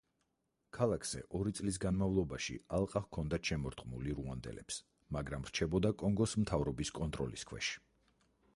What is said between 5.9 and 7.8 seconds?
კონგოს მთავრობის კონტროლის ქვეშ.